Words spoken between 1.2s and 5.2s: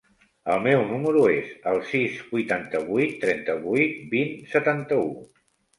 es el sis, vuitanta-vuit, trenta-vuit, vint, setanta-u.